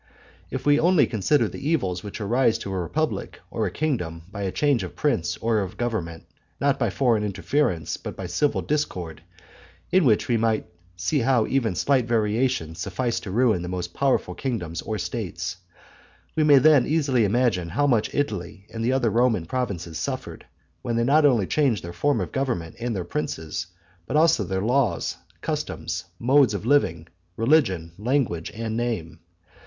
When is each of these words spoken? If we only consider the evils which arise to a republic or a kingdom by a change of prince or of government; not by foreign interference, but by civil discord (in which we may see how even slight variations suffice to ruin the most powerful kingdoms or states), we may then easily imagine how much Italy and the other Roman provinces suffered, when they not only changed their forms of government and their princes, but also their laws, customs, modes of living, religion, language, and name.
If 0.49 0.65
we 0.65 0.79
only 0.79 1.05
consider 1.05 1.47
the 1.47 1.69
evils 1.69 2.01
which 2.03 2.19
arise 2.19 2.57
to 2.57 2.73
a 2.73 2.79
republic 2.79 3.39
or 3.51 3.67
a 3.67 3.69
kingdom 3.71 4.23
by 4.31 4.41
a 4.41 4.51
change 4.51 4.81
of 4.81 4.95
prince 4.95 5.37
or 5.37 5.59
of 5.59 5.77
government; 5.77 6.25
not 6.59 6.79
by 6.79 6.89
foreign 6.89 7.23
interference, 7.23 7.97
but 7.97 8.15
by 8.15 8.25
civil 8.25 8.63
discord 8.63 9.21
(in 9.91 10.03
which 10.03 10.27
we 10.27 10.37
may 10.37 10.63
see 10.95 11.19
how 11.19 11.45
even 11.45 11.75
slight 11.75 12.07
variations 12.07 12.79
suffice 12.79 13.19
to 13.19 13.29
ruin 13.29 13.61
the 13.61 13.67
most 13.67 13.93
powerful 13.93 14.33
kingdoms 14.33 14.81
or 14.81 14.97
states), 14.97 15.57
we 16.35 16.43
may 16.43 16.57
then 16.57 16.87
easily 16.87 17.23
imagine 17.23 17.69
how 17.69 17.85
much 17.85 18.11
Italy 18.11 18.65
and 18.73 18.83
the 18.83 18.93
other 18.93 19.11
Roman 19.11 19.45
provinces 19.45 19.99
suffered, 19.99 20.47
when 20.81 20.95
they 20.95 21.03
not 21.03 21.27
only 21.27 21.45
changed 21.45 21.83
their 21.83 21.93
forms 21.93 22.23
of 22.23 22.31
government 22.31 22.75
and 22.79 22.95
their 22.95 23.03
princes, 23.05 23.67
but 24.07 24.17
also 24.17 24.43
their 24.45 24.63
laws, 24.63 25.17
customs, 25.41 26.05
modes 26.17 26.55
of 26.55 26.65
living, 26.65 27.07
religion, 27.37 27.91
language, 27.99 28.49
and 28.55 28.75
name. 28.75 29.19